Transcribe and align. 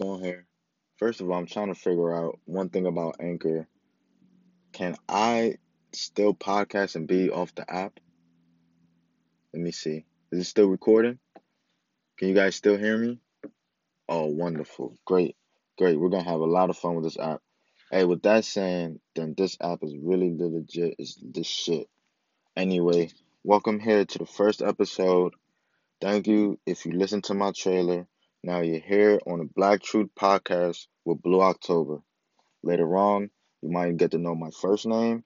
on 0.00 0.22
here. 0.22 0.46
First 0.98 1.20
of 1.20 1.30
all, 1.30 1.38
I'm 1.38 1.46
trying 1.46 1.72
to 1.72 1.78
figure 1.78 2.14
out 2.14 2.38
one 2.44 2.68
thing 2.68 2.86
about 2.86 3.16
Anchor. 3.20 3.66
Can 4.72 4.96
I 5.08 5.56
still 5.92 6.34
podcast 6.34 6.96
and 6.96 7.06
be 7.06 7.30
off 7.30 7.54
the 7.54 7.70
app? 7.70 7.98
Let 9.52 9.62
me 9.62 9.72
see. 9.72 10.04
Is 10.30 10.40
it 10.40 10.44
still 10.44 10.68
recording? 10.68 11.18
Can 12.18 12.28
you 12.28 12.34
guys 12.34 12.54
still 12.54 12.76
hear 12.76 12.96
me? 12.96 13.18
Oh, 14.08 14.26
wonderful. 14.26 14.96
Great. 15.06 15.36
Great. 15.78 15.98
We're 15.98 16.10
going 16.10 16.24
to 16.24 16.30
have 16.30 16.40
a 16.40 16.44
lot 16.44 16.70
of 16.70 16.76
fun 16.76 16.94
with 16.94 17.04
this 17.04 17.18
app. 17.18 17.40
Hey, 17.90 18.04
with 18.04 18.22
that 18.22 18.44
saying, 18.44 19.00
then 19.16 19.34
this 19.36 19.56
app 19.60 19.80
is 19.82 19.94
really 19.96 20.30
the 20.36 20.46
legit. 20.46 20.96
It's 20.98 21.18
this 21.22 21.46
shit. 21.46 21.88
Anyway, 22.56 23.10
welcome 23.42 23.80
here 23.80 24.04
to 24.04 24.18
the 24.18 24.26
first 24.26 24.62
episode. 24.62 25.34
Thank 26.00 26.26
you 26.26 26.58
if 26.66 26.86
you 26.86 26.92
listen 26.92 27.22
to 27.22 27.34
my 27.34 27.52
trailer. 27.52 28.06
Now 28.42 28.62
you're 28.62 28.80
here 28.80 29.20
on 29.26 29.40
the 29.40 29.44
Black 29.44 29.82
Truth 29.82 30.12
podcast 30.18 30.86
with 31.04 31.20
Blue 31.20 31.42
October. 31.42 31.98
Later 32.62 32.96
on, 32.96 33.30
you 33.60 33.68
might 33.68 33.98
get 33.98 34.12
to 34.12 34.18
know 34.18 34.34
my 34.34 34.48
first 34.62 34.86
name 34.86 35.24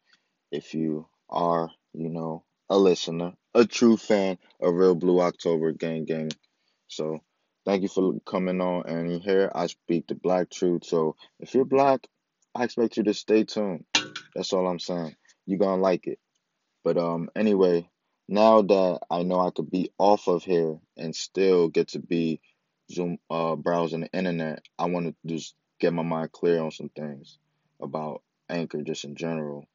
if 0.51 0.75
you 0.75 1.07
are, 1.31 1.71
you 1.93 2.09
know, 2.09 2.43
a 2.69 2.77
listener, 2.77 3.35
a 3.55 3.67
true 3.67 3.97
fan 3.97 4.37
of 4.61 4.75
Real 4.75 4.97
Blue 4.97 5.21
October 5.21 5.71
Gang 5.71 6.07
Gang. 6.07 6.33
So, 6.89 7.21
thank 7.65 7.83
you 7.83 7.89
for 7.89 8.15
coming 8.27 8.61
on. 8.61 8.89
And 8.89 9.23
here 9.23 9.49
I 9.55 9.69
speak 9.69 10.09
the 10.09 10.17
Black 10.17 10.51
Truth. 10.51 10.85
So, 10.85 11.15
if 11.39 11.55
you're 11.55 11.65
black, 11.65 12.09
I 12.53 12.65
expect 12.65 12.97
you 12.97 13.05
to 13.05 13.15
stay 13.15 13.45
tuned. 13.45 13.85
That's 14.35 14.53
all 14.53 14.67
I'm 14.67 14.81
saying. 14.81 15.15
You're 15.47 15.61
gonna 15.61 15.81
like 15.81 16.09
it. 16.09 16.19
But 16.83 16.99
um 16.99 17.31
anyway, 17.37 17.89
now 18.29 18.63
that 18.63 19.01
I 19.09 19.23
know 19.23 19.39
I 19.39 19.51
could 19.51 19.71
be 19.71 19.93
off 19.99 20.27
of 20.27 20.43
here 20.43 20.79
and 20.97 21.15
still 21.15 21.69
get 21.69 21.89
to 21.91 22.01
be 22.01 22.41
Zoom 22.91 23.19
uh 23.31 23.57
browsing 23.57 24.03
the 24.03 24.13
internet, 24.13 24.63
I 24.79 24.87
want 24.87 25.07
to 25.07 25.15
just 25.27 25.55
get 25.81 25.93
my 25.93 26.03
mind 26.03 26.33
clear 26.33 26.61
on 26.61 26.71
some 26.71 26.91
things 26.91 27.39
about 27.81 28.23
Anchor 28.49 28.83
just 28.83 29.05
in 29.05 29.17
general. 29.17 29.67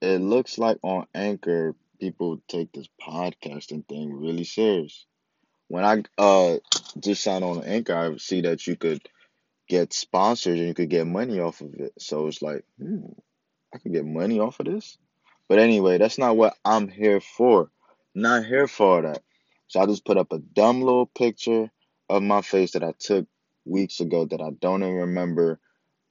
It 0.00 0.20
looks 0.20 0.58
like 0.58 0.78
on 0.82 1.06
Anchor 1.14 1.74
people 1.98 2.40
take 2.48 2.72
this 2.72 2.88
podcasting 3.00 3.86
thing 3.86 4.12
really 4.12 4.44
serious. 4.44 5.06
When 5.68 5.84
I 5.84 6.02
uh 6.18 6.58
just 6.98 7.22
signed 7.22 7.44
on 7.44 7.64
Anchor, 7.64 7.96
I 7.96 8.16
see 8.18 8.42
that 8.42 8.66
you 8.66 8.76
could 8.76 9.00
get 9.68 9.92
sponsors 9.92 10.58
and 10.58 10.68
you 10.68 10.74
could 10.74 10.90
get 10.90 11.06
money 11.06 11.40
off 11.40 11.60
of 11.60 11.74
it. 11.74 11.92
So 11.98 12.26
it's 12.26 12.42
like, 12.42 12.64
hmm, 12.78 13.06
I 13.74 13.78
could 13.78 13.92
get 13.92 14.04
money 14.04 14.40
off 14.40 14.60
of 14.60 14.66
this. 14.66 14.98
But 15.48 15.58
anyway, 15.58 15.98
that's 15.98 16.18
not 16.18 16.36
what 16.36 16.54
I'm 16.64 16.88
here 16.88 17.20
for. 17.20 17.70
Not 18.14 18.44
here 18.44 18.66
for 18.68 19.02
that. 19.02 19.22
So 19.68 19.80
I 19.80 19.86
just 19.86 20.04
put 20.04 20.18
up 20.18 20.32
a 20.32 20.38
dumb 20.38 20.82
little 20.82 21.06
picture 21.06 21.70
of 22.08 22.22
my 22.22 22.42
face 22.42 22.72
that 22.72 22.84
I 22.84 22.92
took 22.98 23.26
weeks 23.64 24.00
ago 24.00 24.26
that 24.26 24.40
I 24.40 24.50
don't 24.60 24.82
even 24.82 24.94
remember. 24.96 25.60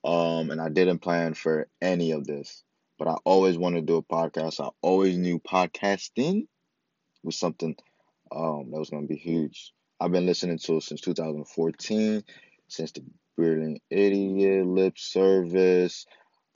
Um, 0.03 0.52
and 0.52 0.59
I 0.59 0.69
didn't 0.69 0.99
plan 0.99 1.33
for 1.33 1.67
any 1.81 2.11
of 2.11 2.25
this. 2.25 2.63
But 2.99 3.08
I 3.08 3.16
always 3.25 3.58
wanted 3.58 3.81
to 3.81 3.86
do 3.86 3.97
a 3.97 4.03
podcast. 4.03 4.64
I 4.64 4.69
always 4.81 5.17
knew 5.17 5.39
podcasting 5.39 6.47
was 7.23 7.38
something 7.38 7.75
um 8.31 8.71
that 8.71 8.80
was 8.80 8.89
gonna 8.89 9.08
be 9.08 9.16
huge. 9.16 9.73
I've 9.99 10.11
been 10.11 10.25
listening 10.25 10.58
to 10.59 10.77
it 10.77 10.83
since 10.83 11.02
2014, 11.02 12.23
since 12.67 12.91
the 12.91 13.03
Brilliant 13.38 13.81
Idiot, 13.89 14.66
Lip 14.66 14.97
Service. 14.97 16.05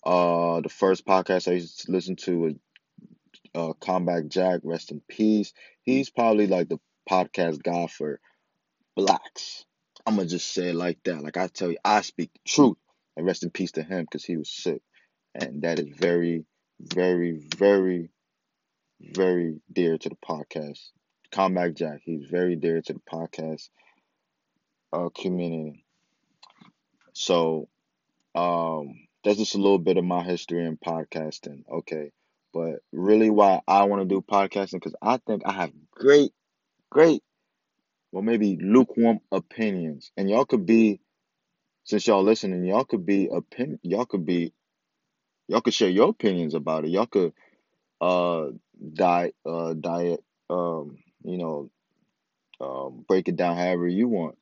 Uh, 0.06 0.62
the 0.62 0.70
first 0.70 1.06
podcast 1.06 1.48
I 1.48 1.54
used 1.54 1.86
to 1.86 1.92
listen 1.92 2.16
to 2.18 2.40
was 2.40 2.54
uh, 3.56 3.74
Combat 3.80 4.28
Jack, 4.30 4.62
rest 4.64 4.92
in 4.92 5.02
peace. 5.08 5.54
He's 5.82 6.10
probably 6.10 6.48
like 6.48 6.70
the 6.70 6.80
podcast 7.10 7.64
guy 7.64 7.88
for 7.88 8.20
blacks. 8.98 9.64
I'm 10.06 10.16
gonna 10.16 10.28
just 10.28 10.52
say 10.52 10.70
it 10.70 10.76
like 10.76 10.98
that. 11.06 11.24
Like 11.24 11.38
I 11.38 11.48
tell 11.48 11.70
you, 11.72 11.78
I 11.86 12.02
speak 12.02 12.32
truth, 12.46 12.78
and 13.16 13.26
rest 13.26 13.44
in 13.44 13.52
peace 13.52 13.72
to 13.74 13.84
him 13.84 14.04
because 14.04 14.26
he 14.26 14.36
was 14.36 14.50
sick, 14.50 14.82
and 15.36 15.62
that 15.62 15.80
is 15.80 15.88
very, 15.96 16.46
very, 16.82 17.40
very, 17.58 18.10
very 19.00 19.62
dear 19.72 19.98
to 19.98 20.10
the 20.10 20.16
podcast. 20.16 20.80
Combat 21.32 21.76
Jack, 21.76 22.02
he's 22.04 22.26
very 22.26 22.56
dear 22.56 22.82
to 22.82 22.94
the 22.94 23.02
podcast 23.12 23.70
uh, 24.92 25.10
community. 25.10 25.86
So, 27.14 27.68
um, 28.34 28.96
that's 29.24 29.38
just 29.38 29.56
a 29.56 29.60
little 29.60 29.80
bit 29.80 29.98
of 29.98 30.06
my 30.06 30.24
history 30.24 30.66
in 30.66 30.78
podcasting. 30.78 31.64
Okay. 31.70 32.12
But 32.54 32.80
really, 32.92 33.30
why 33.30 33.62
I 33.68 33.84
want 33.84 34.02
to 34.02 34.08
do 34.08 34.22
podcasting, 34.22 34.74
because 34.74 34.96
I 35.02 35.18
think 35.28 35.44
I 35.46 35.52
have 35.52 35.72
great, 35.92 36.32
great, 36.90 37.22
well, 38.12 38.24
maybe 38.24 38.58
lukewarm 38.62 39.20
opinions. 39.32 40.12
And 40.18 40.30
y'all 40.30 40.46
could 40.46 40.66
be, 40.66 41.02
since 41.84 42.08
y'all 42.08 42.24
listening, 42.24 42.66
y'all 42.66 42.86
could 42.86 43.06
be 43.06 43.30
opinion, 43.32 43.80
y'all 43.84 44.06
could 44.06 44.26
be, 44.26 44.54
y'all 45.48 45.62
could 45.62 45.74
share 45.74 45.90
your 45.90 46.10
opinions 46.10 46.54
about 46.54 46.86
it. 46.86 46.92
Y'all 46.92 47.06
could, 47.08 47.34
uh, 48.02 48.48
die, 48.94 49.34
uh, 49.46 49.74
diet, 49.74 50.24
um, 50.50 50.98
you 51.24 51.38
know, 51.38 51.70
um, 52.60 53.06
break 53.08 53.28
it 53.28 53.36
down 53.36 53.56
however 53.56 53.88
you 53.88 54.08
want. 54.08 54.38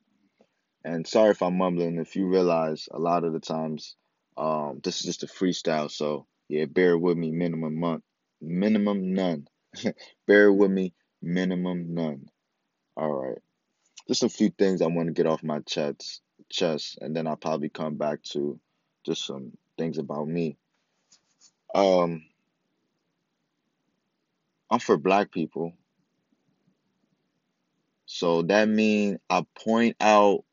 And 0.84 1.08
sorry 1.08 1.32
if 1.32 1.42
I'm 1.42 1.58
mumbling. 1.58 1.98
If 1.98 2.16
you 2.16 2.28
realize 2.28 2.88
a 2.92 3.00
lot 3.00 3.24
of 3.24 3.34
the 3.34 3.40
times, 3.40 3.96
um, 4.38 4.82
this 4.84 5.00
is 5.00 5.06
just 5.06 5.24
a 5.24 5.28
freestyle. 5.28 5.90
So 5.90 6.28
yeah, 6.48 6.66
bear 6.66 6.98
with 6.98 7.18
me. 7.18 7.32
Minimum 7.32 7.80
month, 7.80 8.04
minimum 8.42 9.14
none. 9.14 9.48
bear 10.28 10.54
with 10.54 10.72
me. 10.72 10.94
Minimum 11.22 11.94
none. 11.96 12.28
All 12.96 13.12
right. 13.12 13.40
Just 14.08 14.24
a 14.24 14.30
few 14.30 14.50
things 14.50 14.82
I 14.82 14.88
want 14.88 15.08
to 15.08 15.14
get 15.14 15.26
off 15.26 15.44
my 15.44 15.60
chest, 15.60 16.22
chest, 16.50 17.00
and 17.02 17.16
then 17.16 17.28
I'll 17.28 17.36
probably 17.36 17.70
come 17.70 17.96
back 17.96 18.22
to 18.32 18.60
just 19.06 19.26
some 19.26 19.52
things 19.78 19.98
about 19.98 20.28
me. 20.28 20.58
Um, 21.74 22.24
I'm 24.70 24.80
for 24.80 24.98
black 24.98 25.32
people. 25.32 25.74
So 28.06 28.44
that 28.44 28.70
means 28.70 29.20
I 29.30 29.46
point 29.56 29.96
out 30.00 30.44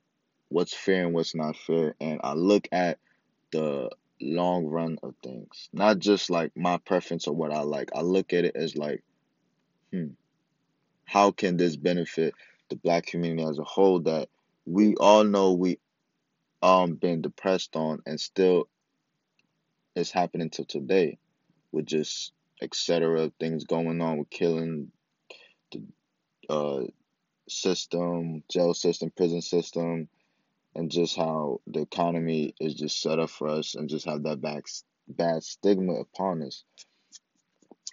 what's 0.49 0.75
fair 0.75 1.05
and 1.05 1.15
what's 1.15 1.35
not 1.35 1.57
fair, 1.57 1.95
and 2.01 2.21
I 2.25 2.35
look 2.35 2.69
at 2.73 2.99
the 3.53 3.91
long 4.21 4.67
run 4.67 4.99
of 5.03 5.15
things, 5.23 5.69
not 5.73 5.99
just 5.99 6.31
like 6.31 6.53
my 6.57 6.79
preference 6.79 7.27
or 7.27 7.35
what 7.35 7.53
I 7.53 7.61
like. 7.61 7.91
I 7.95 8.01
look 8.01 8.33
at 8.33 8.45
it 8.45 8.57
as 8.57 8.77
like, 8.77 9.03
hmm, 9.93 10.09
how 11.05 11.31
can 11.31 11.57
this 11.57 11.77
benefit 11.77 12.35
the 12.73 12.81
black 12.81 13.07
community 13.07 13.49
as 13.49 13.59
a 13.59 13.65
whole 13.65 14.01
that 14.01 14.29
we 14.65 14.95
all 14.97 15.25
know 15.25 15.53
we 15.53 15.79
um 16.63 16.95
been 16.95 17.23
depressed 17.23 17.77
on 17.77 18.01
and 18.07 18.21
still 18.21 18.69
is 19.95 20.11
happening 20.11 20.51
to 20.51 20.65
today 20.65 21.19
with 21.73 21.87
just 21.87 22.33
etc 22.63 23.31
things 23.39 23.65
going 23.65 24.01
on 24.01 24.19
with 24.19 24.31
killing 24.31 24.91
the 25.73 25.83
uh 26.49 26.83
system, 27.49 28.43
jail 28.51 28.75
system, 28.75 29.13
prison 29.17 29.43
system, 29.43 30.09
and 30.75 30.91
just 30.91 31.17
how 31.17 31.61
the 31.67 31.81
economy 31.81 32.55
is 32.61 32.75
just 32.75 33.01
set 33.01 33.19
up 33.19 33.31
for 33.31 33.49
us 33.49 33.75
and 33.75 33.89
just 33.89 34.07
have 34.07 34.23
that 34.25 34.41
back, 34.41 34.65
bad 35.09 35.43
stigma 35.43 35.95
upon 35.95 36.43
us. 36.43 36.65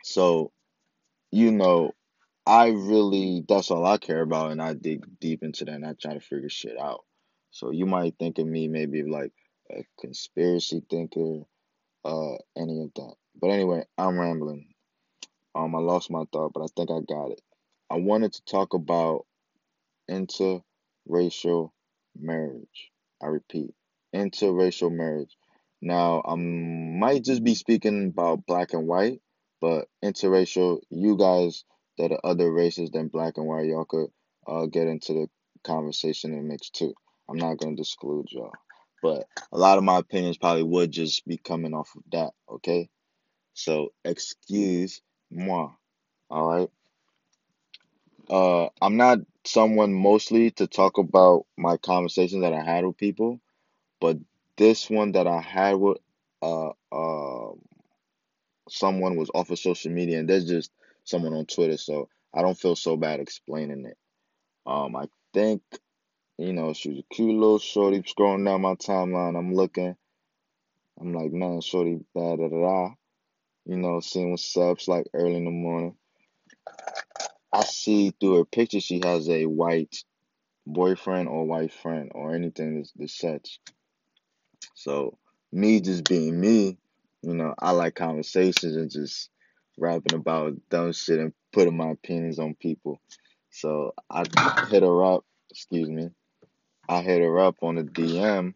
So, 0.04 0.52
you 1.32 1.52
know, 1.52 1.92
I 2.50 2.70
really, 2.70 3.46
that's 3.48 3.70
all 3.70 3.86
I 3.86 3.98
care 3.98 4.22
about, 4.22 4.52
and 4.52 4.60
I 4.60 4.74
dig 4.74 5.06
deep 5.20 5.44
into 5.44 5.66
that 5.66 5.76
and 5.76 5.86
I 5.86 5.94
try 5.94 6.16
to 6.16 6.20
figure 6.20 6.50
shit 6.50 6.80
out. 6.80 7.06
So, 7.52 7.70
you 7.70 7.86
might 7.86 8.16
think 8.18 8.40
of 8.40 8.48
me 8.48 8.68
maybe 8.68 9.04
like 9.04 9.34
a 9.72 9.86
conspiracy 10.00 10.82
thinker, 10.90 11.42
uh, 12.04 12.38
any 12.58 12.82
of 12.82 12.92
that. 12.96 13.14
But 13.40 13.52
anyway, 13.52 13.84
I'm 14.00 14.20
rambling. 14.20 14.74
Um, 15.54 15.76
I 15.76 15.80
lost 15.80 16.10
my 16.10 16.24
thought, 16.34 16.54
but 16.54 16.64
I 16.64 16.66
think 16.76 16.90
I 16.90 17.02
got 17.08 17.30
it. 17.34 17.42
I 17.88 17.98
wanted 17.98 18.34
to 18.34 18.46
talk 18.46 18.74
about 18.74 19.28
interracial 20.10 21.70
marriage. 22.20 22.92
I 23.22 23.28
repeat, 23.28 23.76
interracial 24.16 24.92
marriage. 24.92 25.38
Now, 25.84 26.24
I 26.26 26.34
might 26.34 27.24
just 27.24 27.44
be 27.44 27.54
speaking 27.54 28.08
about 28.08 28.48
black 28.48 28.74
and 28.74 28.88
white, 28.88 29.22
but 29.62 29.88
interracial, 30.04 30.80
you 30.90 31.16
guys 31.16 31.64
that 32.00 32.12
are 32.12 32.22
other 32.24 32.52
races 32.52 32.90
than 32.92 33.10
black 33.10 33.38
and 33.38 33.46
white, 33.46 33.68
y'all 33.68 33.86
could 33.86 34.08
uh, 34.48 34.66
get 34.66 34.88
into 34.88 35.14
the 35.14 35.30
conversation 35.64 36.34
and 36.34 36.48
mix 36.48 36.70
too. 36.70 36.94
I'm 37.30 37.38
not 37.38 37.58
going 37.58 37.76
to 37.76 37.82
exclude 37.82 38.28
y'all. 38.32 38.52
But 39.04 39.26
a 39.52 39.58
lot 39.58 39.78
of 39.78 39.84
my 39.84 40.00
opinions 40.00 40.38
probably 40.38 40.64
would 40.64 40.92
just 40.92 41.26
be 41.28 41.38
coming 41.38 41.74
off 41.74 41.92
of 41.96 42.04
that, 42.12 42.32
okay? 42.50 42.90
So, 43.54 43.90
excuse 44.04 45.02
moi. 45.32 45.72
All 46.30 46.48
right? 46.48 46.70
Uh, 48.30 48.70
I'm 48.82 48.98
not 48.98 49.20
someone 49.46 49.94
mostly 49.94 50.52
to 50.52 50.68
talk 50.68 50.98
about 50.98 51.46
my 51.58 51.78
conversations 51.78 52.44
that 52.44 52.54
I 52.54 52.64
had 52.64 52.86
with 52.86 52.98
people, 52.98 53.40
but 54.00 54.18
this 54.58 54.90
one 54.90 55.14
that 55.14 55.28
I 55.28 55.42
had 55.42 55.74
with 55.74 55.98
uh 56.42 56.70
uh 56.92 57.52
someone 58.70 59.16
was 59.16 59.32
off 59.34 59.50
of 59.50 59.60
social 59.60 59.92
media, 59.92 60.20
and 60.20 60.30
there's 60.30 60.46
just 60.48 60.72
someone 61.10 61.34
on 61.34 61.46
Twitter, 61.46 61.78
so 61.78 62.10
I 62.34 62.42
don't 62.42 62.58
feel 62.58 62.76
so 62.76 62.96
bad 62.98 63.20
explaining 63.20 63.86
it. 63.86 63.98
Um, 64.66 64.96
I 64.96 65.08
think 65.34 65.62
you 66.40 66.54
know, 66.54 66.72
she 66.72 66.90
was 66.90 67.00
a 67.00 67.14
cute 67.14 67.38
little 67.38 67.60
shorty 67.60 68.02
scrolling 68.02 68.46
down 68.46 68.62
my 68.62 68.76
timeline. 68.76 69.38
I'm 69.38 69.54
looking. 69.54 69.94
I'm 71.00 71.14
like, 71.14 71.34
man, 71.34 71.60
shorty, 71.60 72.00
da 72.16 72.38
da 72.38 72.48
da 72.48 72.62
da. 72.62 72.90
You 73.66 73.76
know, 73.76 74.00
seeing 74.00 74.32
what's 74.32 74.56
up. 74.56 74.78
It's 74.78 74.88
like 74.88 75.06
early 75.14 75.36
in 75.36 75.44
the 75.44 75.52
morning. 75.52 75.96
I 77.52 77.66
see 77.66 78.14
through 78.18 78.38
her 78.38 78.46
picture 78.46 78.80
she 78.80 79.02
has 79.04 79.28
a 79.28 79.48
white 79.48 79.98
boyfriend 80.66 81.28
or 81.28 81.46
white 81.46 81.74
friend 81.74 82.10
or 82.16 82.34
anything 82.34 82.78
that's, 82.78 82.94
that's 82.96 83.18
such. 83.18 83.60
So 84.76 85.18
me 85.52 85.82
just 85.82 86.08
being 86.08 86.40
me, 86.40 86.78
you 87.22 87.34
know, 87.34 87.54
I 87.60 87.72
like 87.72 87.96
conversations 87.96 88.78
and 88.78 88.90
just 88.90 89.30
rapping 89.80 90.14
about 90.14 90.54
dumb 90.70 90.92
shit 90.94 91.20
and 91.20 91.34
putting 91.52 91.78
my 91.78 91.90
opinions 91.92 92.40
on 92.40 92.56
people. 92.56 93.00
So 93.52 93.94
I 94.10 94.24
hit 94.70 94.84
her 94.84 95.04
up, 95.04 95.26
excuse 95.50 95.90
me. 95.90 96.10
I 96.88 97.02
hit 97.02 97.22
her 97.22 97.40
up 97.40 97.58
on 97.62 97.76
the 97.76 97.84
DM 97.84 98.54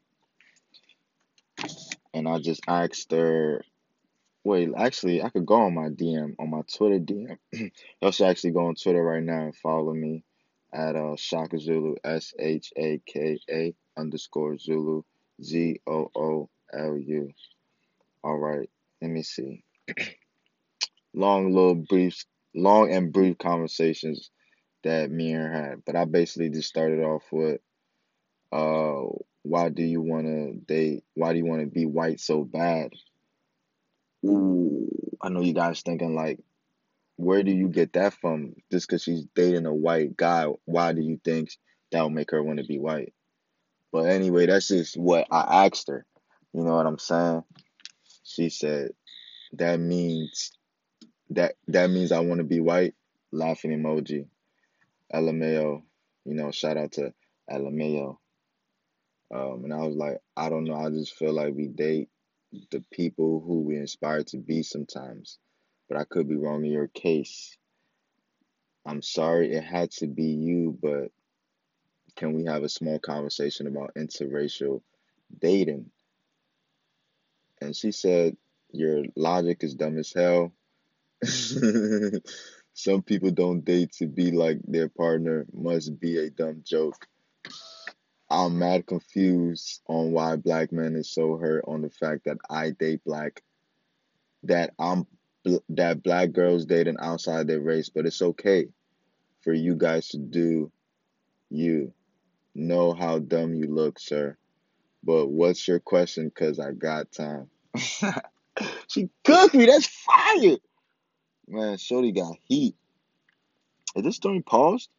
and 2.14 2.28
I 2.28 2.40
just 2.40 2.62
asked 2.68 3.12
her 3.12 3.64
wait, 4.44 4.70
actually 4.78 5.24
I 5.24 5.30
could 5.30 5.46
go 5.46 5.56
on 5.56 5.74
my 5.74 5.90
DM 5.90 6.36
on 6.40 6.50
my 6.50 6.62
Twitter 6.74 7.00
DM. 7.00 7.38
Y'all 8.02 8.12
should 8.12 8.28
actually 8.28 8.52
go 8.52 8.68
on 8.68 8.76
Twitter 8.76 9.04
right 9.04 9.24
now 9.24 9.42
and 9.44 9.56
follow 9.56 9.94
me 9.94 10.24
at 10.74 10.96
uh 10.96 11.16
Shaka 11.16 11.60
Zulu 11.60 11.96
S 12.04 12.34
H 12.38 12.74
A 12.78 13.02
K 13.06 13.40
A 13.50 13.76
underscore 13.98 14.58
Zulu 14.58 15.04
Z 15.42 15.80
O 15.88 16.10
O 16.16 16.50
L 16.74 16.98
U. 16.98 17.32
All 18.24 18.38
right, 18.38 18.70
let 19.02 19.12
me 19.12 19.24
see. 19.24 19.64
long 21.14 21.54
little 21.54 21.76
brief, 21.76 22.26
long 22.56 22.92
and 22.92 23.14
brief 23.14 23.38
conversations 23.38 24.30
that 24.84 25.12
me 25.12 25.34
and 25.34 25.44
her 25.44 25.52
had, 25.52 25.86
but 25.86 25.96
I 25.96 26.06
basically 26.06 26.50
just 26.50 26.70
started 26.70 27.02
off 27.02 27.24
with, 27.32 27.62
uh, 28.52 29.04
why 29.44 29.70
do 29.70 29.84
you 29.84 30.02
want 30.02 30.26
to 30.26 30.54
date? 30.66 31.04
Why 31.16 31.34
do 31.34 31.40
you 31.40 31.46
want 31.46 31.62
to 31.62 31.68
be 31.68 31.86
white 31.86 32.20
so 32.20 32.44
bad? 32.44 32.92
Ooh, 34.26 34.90
I 35.22 35.30
know 35.30 35.42
you 35.42 35.54
guys 35.54 35.82
thinking 35.82 36.16
like, 36.16 36.40
where 37.16 37.44
do 37.44 37.52
you 37.52 37.68
get 37.68 37.94
that 37.94 38.14
from? 38.14 38.56
Just 38.72 38.88
because 38.88 39.04
she's 39.04 39.26
dating 39.36 39.66
a 39.66 39.74
white 39.74 40.18
guy, 40.18 40.48
why 40.66 40.94
do 40.94 41.02
you 41.02 41.20
think 41.24 41.50
that 41.92 42.02
will 42.02 42.10
make 42.10 42.32
her 42.32 42.42
want 42.42 42.60
to 42.60 42.66
be 42.66 42.80
white? 42.80 43.14
But 43.92 44.06
anyway, 44.06 44.48
that's 44.48 44.70
just 44.70 44.98
what 44.98 45.28
I 45.32 45.66
asked 45.66 45.88
her. 45.90 46.06
You 46.54 46.64
know 46.64 46.76
what 46.76 46.88
I'm 46.88 47.00
saying? 47.00 47.44
She 48.24 48.50
said 48.50 48.92
that 49.54 49.80
means 49.80 50.52
that 51.36 51.56
that 51.68 51.90
means 51.90 52.12
I 52.12 52.20
want 52.20 52.40
to 52.40 52.46
be 52.46 52.60
white. 52.60 52.96
Laughing 53.32 53.72
emoji. 53.72 54.28
LMAO. 55.14 55.84
You 56.26 56.34
know, 56.34 56.52
shout 56.52 56.78
out 56.78 56.94
to 56.94 57.14
LMAO. 57.50 58.18
Um, 59.34 59.62
and 59.64 59.74
I 59.74 59.78
was 59.78 59.96
like, 59.96 60.18
I 60.38 60.50
don't 60.50 60.66
know. 60.66 60.76
I 60.76 60.90
just 60.90 61.16
feel 61.16 61.34
like 61.34 61.54
we 61.54 61.68
date 61.68 62.10
the 62.72 62.84
people 62.92 63.44
who 63.46 63.62
we 63.62 63.78
inspire 63.78 64.24
to 64.26 64.38
be 64.38 64.64
sometimes. 64.64 65.40
But 65.90 65.98
I 65.98 66.04
could 66.04 66.30
be 66.30 66.36
wrong 66.36 66.64
in 66.66 66.72
your 66.72 66.88
case. 66.88 67.58
I'm 68.86 69.02
sorry 69.02 69.54
it 69.54 69.64
had 69.64 69.92
to 69.92 70.08
be 70.08 70.26
you, 70.26 70.78
but 70.82 71.12
can 72.16 72.34
we 72.34 72.46
have 72.46 72.64
a 72.64 72.70
small 72.70 73.00
conversation 73.00 73.68
about 73.68 73.96
interracial 73.96 74.82
dating? 75.40 75.90
And 77.62 77.76
she 77.76 77.92
said, 77.92 78.36
Your 78.72 79.04
logic 79.16 79.64
is 79.64 79.76
dumb 79.76 79.98
as 79.98 80.14
hell. 80.14 80.54
Some 82.74 83.04
people 83.04 83.32
don't 83.32 83.64
date 83.64 83.92
to 83.94 84.08
be 84.08 84.32
like 84.32 84.60
their 84.68 84.90
partner, 84.90 85.46
must 85.54 86.00
be 86.00 86.18
a 86.18 86.30
dumb 86.30 86.64
joke. 86.66 87.08
I'm 88.30 88.58
mad 88.58 88.88
confused 88.88 89.82
on 89.88 90.12
why 90.12 90.38
black 90.38 90.72
men 90.72 90.96
is 90.96 91.12
so 91.14 91.38
hurt 91.38 91.66
on 91.68 91.82
the 91.82 91.90
fact 91.90 92.26
that 92.26 92.38
I 92.50 92.72
date 92.72 93.02
black, 93.06 93.44
that 94.44 94.74
I'm 94.80 95.06
that 95.70 96.02
black 96.02 96.32
girls 96.32 96.66
dating 96.66 96.98
outside 97.00 97.48
their 97.48 97.60
race, 97.62 97.90
but 97.90 98.06
it's 98.06 98.22
okay 98.22 98.68
for 99.42 99.54
you 99.54 99.76
guys 99.76 100.10
to 100.10 100.18
do 100.18 100.72
you. 101.50 101.94
Know 102.56 102.94
how 102.94 103.18
dumb 103.18 103.56
you 103.56 103.68
look, 103.68 104.00
sir. 104.00 104.38
But 105.04 105.28
what's 105.28 105.68
your 105.68 105.80
question? 105.80 106.32
Cause 106.32 106.60
I 106.60 106.72
got 106.72 107.12
time. 107.12 107.50
she 108.88 109.10
cooked 109.24 109.56
me. 109.56 109.66
That's 109.66 109.88
fire. 109.88 110.58
Man, 111.54 111.78
Shorty 111.78 112.12
got 112.12 112.36
heat. 112.48 112.76
Is 113.96 114.04
this 114.04 114.16
story 114.16 114.42
paused? 114.42 114.90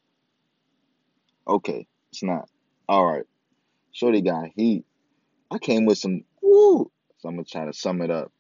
Okay, 1.49 1.89
it's 2.13 2.23
not. 2.23 2.49
All 2.89 3.05
right. 3.05 3.25
Shorty 3.91 4.21
got 4.21 4.51
heat. 4.55 4.85
I 5.51 5.59
came 5.59 5.85
with 5.85 5.99
some 5.99 6.23
woo. 6.41 6.93
So 7.19 7.29
I'm 7.29 7.35
gonna 7.35 7.45
try 7.45 7.65
to 7.65 7.73
sum 7.73 8.03
it 8.03 8.13
up. 8.13 8.31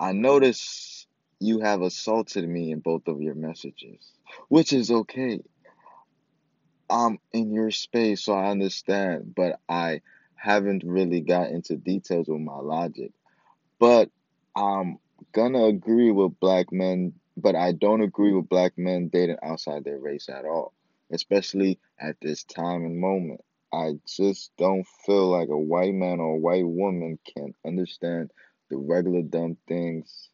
I 0.00 0.12
notice 0.12 1.06
you 1.40 1.60
have 1.60 1.82
assaulted 1.82 2.48
me 2.48 2.72
in 2.72 2.80
both 2.80 3.06
of 3.06 3.20
your 3.20 3.34
messages, 3.34 4.10
which 4.48 4.72
is 4.72 4.90
okay. 4.90 5.40
I'm 6.88 7.18
in 7.34 7.52
your 7.52 7.70
space, 7.70 8.24
so 8.24 8.32
I 8.32 8.50
understand, 8.50 9.34
but 9.36 9.60
I 9.68 10.00
haven't 10.36 10.84
really 10.86 11.20
got 11.20 11.50
into 11.50 11.76
details 11.76 12.28
with 12.28 12.40
my 12.40 12.56
logic. 12.60 13.12
But 13.78 14.08
I'm 14.56 14.98
gonna 15.32 15.64
agree 15.64 16.10
with 16.10 16.38
black 16.40 16.72
men, 16.72 17.14
but 17.36 17.54
I 17.54 17.72
don't 17.72 18.02
agree 18.02 18.32
with 18.32 18.48
black 18.48 18.76
men 18.78 19.08
dating 19.08 19.38
outside 19.42 19.84
their 19.84 19.98
race 19.98 20.28
at 20.28 20.44
all, 20.44 20.72
especially 21.10 21.78
at 21.98 22.16
this 22.20 22.44
time 22.44 22.84
and 22.84 22.98
moment. 22.98 23.42
I 23.72 23.98
just 24.06 24.52
don't 24.56 24.86
feel 25.04 25.28
like 25.28 25.48
a 25.48 25.58
white 25.58 25.94
man 25.94 26.20
or 26.20 26.34
a 26.34 26.38
white 26.38 26.66
woman 26.66 27.18
can 27.34 27.54
understand 27.66 28.30
the 28.70 28.76
regular 28.76 29.22
dumb 29.22 29.56
things 29.68 30.30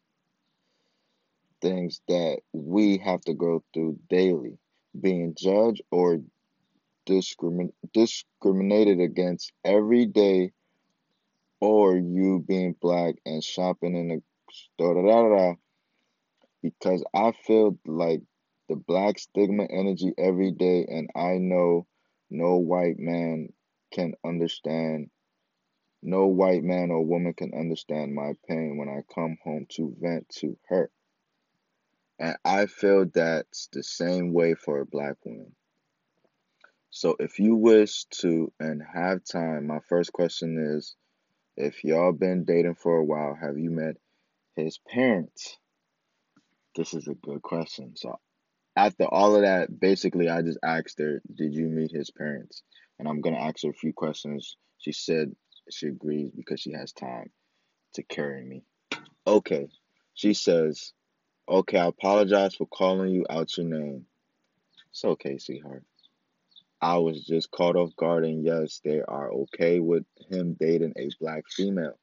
things 1.61 2.01
that 2.09 2.39
we 2.51 2.97
have 2.97 3.21
to 3.21 3.33
go 3.33 3.63
through 3.73 3.97
daily. 4.09 4.57
Being 4.99 5.33
judged 5.35 5.81
or 5.91 6.19
discrimin- 7.07 7.73
discriminated 7.93 8.99
against 8.99 9.51
every 9.63 10.05
day 10.05 10.51
or 11.59 11.95
you 11.95 12.43
being 12.45 12.75
black 12.81 13.15
and 13.25 13.43
shopping 13.43 13.95
in 13.95 14.11
a 14.11 14.21
store 14.53 15.57
because 16.61 17.03
I 17.13 17.33
feel 17.45 17.77
like 17.85 18.21
the 18.69 18.75
black 18.75 19.19
stigma 19.19 19.65
energy 19.69 20.13
every 20.17 20.51
day 20.51 20.85
and 20.87 21.09
I 21.15 21.37
know 21.37 21.85
no 22.29 22.57
white 22.57 22.97
man 22.97 23.49
can 23.93 24.13
understand 24.25 25.09
no 26.01 26.27
white 26.27 26.63
man 26.63 26.91
or 26.91 27.05
woman 27.05 27.33
can 27.33 27.53
understand 27.53 28.13
my 28.13 28.33
pain 28.47 28.77
when 28.77 28.89
I 28.89 29.01
come 29.13 29.37
home 29.43 29.65
to 29.71 29.95
vent 29.99 30.27
to 30.39 30.57
her. 30.67 30.89
And 32.19 32.35
I 32.43 32.65
feel 32.65 33.05
that's 33.05 33.69
the 33.71 33.83
same 33.83 34.33
way 34.33 34.53
for 34.53 34.81
a 34.81 34.85
black 34.85 35.15
woman. 35.25 35.55
So 36.89 37.15
if 37.19 37.39
you 37.39 37.55
wish 37.55 38.05
to 38.21 38.51
and 38.59 38.81
have 38.93 39.23
time, 39.23 39.67
my 39.67 39.79
first 39.87 40.11
question 40.13 40.75
is 40.75 40.95
if 41.55 41.83
y'all 41.83 42.11
been 42.11 42.43
dating 42.43 42.75
for 42.75 42.97
a 42.97 43.05
while, 43.05 43.35
have 43.39 43.57
you 43.57 43.71
met 43.71 43.95
his 44.55 44.79
parents? 44.89 45.57
This 46.75 46.93
is 46.93 47.07
a 47.07 47.13
good 47.13 47.41
question. 47.41 47.95
So 47.95 48.19
after 48.75 49.05
all 49.05 49.35
of 49.35 49.41
that, 49.43 49.79
basically 49.79 50.29
I 50.29 50.41
just 50.41 50.59
asked 50.63 50.99
her, 50.99 51.21
Did 51.33 51.53
you 51.53 51.67
meet 51.67 51.91
his 51.91 52.11
parents? 52.11 52.63
And 52.99 53.07
I'm 53.07 53.21
gonna 53.21 53.39
ask 53.39 53.63
her 53.63 53.69
a 53.69 53.73
few 53.73 53.93
questions. 53.93 54.57
She 54.79 54.91
said 54.91 55.35
she 55.71 55.87
agrees 55.87 56.31
because 56.35 56.59
she 56.59 56.73
has 56.73 56.91
time 56.93 57.31
to 57.95 58.03
carry 58.03 58.43
me. 58.43 58.63
Okay. 59.25 59.67
She 60.15 60.33
says, 60.33 60.93
Okay, 61.47 61.77
I 61.77 61.87
apologize 61.87 62.55
for 62.55 62.67
calling 62.67 63.11
you 63.11 63.25
out 63.29 63.57
your 63.57 63.67
name. 63.67 64.05
It's 64.91 65.03
okay, 65.03 65.37
sweetheart. 65.37 65.83
I 66.81 66.97
was 66.97 67.23
just 67.23 67.49
caught 67.51 67.75
off 67.75 67.95
guard, 67.95 68.25
and 68.25 68.43
yes, 68.43 68.81
they 68.83 69.01
are 69.01 69.31
okay 69.31 69.79
with 69.79 70.03
him 70.29 70.57
dating 70.59 70.93
a 70.97 71.09
black 71.19 71.43
female. 71.49 71.97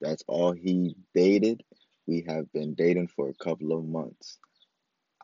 That's 0.00 0.22
all 0.28 0.52
he 0.52 0.94
dated. 1.14 1.62
We 2.10 2.24
have 2.26 2.52
been 2.52 2.74
dating 2.74 3.06
for 3.06 3.28
a 3.28 3.34
couple 3.34 3.72
of 3.72 3.84
months. 3.84 4.40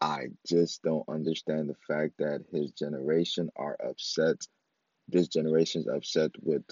I 0.00 0.26
just 0.46 0.84
don't 0.84 1.08
understand 1.08 1.68
the 1.68 1.74
fact 1.92 2.12
that 2.18 2.44
his 2.52 2.70
generation 2.70 3.50
are 3.56 3.76
upset. 3.84 4.36
This 5.08 5.26
generation's 5.26 5.88
upset 5.88 6.30
with 6.40 6.62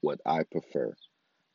what 0.00 0.20
I 0.26 0.42
prefer. 0.42 0.96